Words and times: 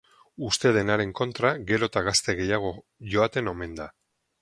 Uste 0.45 0.71
denaren 0.77 1.11
kontra, 1.19 1.53
gero 1.73 1.91
eta 1.91 2.05
gazte 2.09 2.37
gehiago 2.43 2.75
joaten 3.15 3.55
omen 3.57 3.83
da. 3.83 3.93